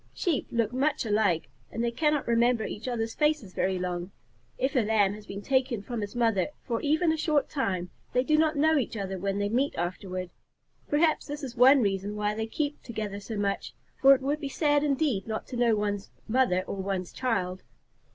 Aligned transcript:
Sheep 0.15 0.47
look 0.49 0.73
much 0.73 1.05
alike, 1.05 1.47
and 1.71 1.83
they 1.83 1.91
cannot 1.91 2.27
remember 2.27 2.63
each 2.65 2.87
other's 2.87 3.13
faces 3.13 3.53
very 3.53 3.77
long. 3.77 4.09
If 4.57 4.75
a 4.75 4.79
Lamb 4.79 5.13
is 5.13 5.27
taken 5.43 5.77
away 5.77 5.85
from 5.85 6.01
his 6.01 6.15
mother 6.15 6.47
for 6.63 6.81
even 6.81 7.11
a 7.11 7.17
short 7.17 7.49
time, 7.49 7.91
they 8.11 8.23
do 8.23 8.35
not 8.35 8.55
know 8.55 8.79
each 8.79 8.97
other 8.97 9.19
when 9.19 9.37
they 9.37 9.47
meet 9.47 9.75
afterward. 9.77 10.31
Perhaps 10.89 11.27
this 11.27 11.43
is 11.43 11.55
one 11.55 11.83
reason 11.83 12.15
why 12.15 12.33
they 12.33 12.47
keep 12.47 12.81
together 12.81 13.19
so 13.19 13.37
much, 13.37 13.75
for 14.01 14.15
it 14.15 14.21
would 14.23 14.39
be 14.39 14.49
sad 14.49 14.83
indeed 14.83 15.27
not 15.27 15.45
to 15.49 15.55
know 15.55 15.75
one's 15.75 16.09
mother 16.27 16.63
or 16.63 16.77
one's 16.77 17.13
child. 17.13 17.61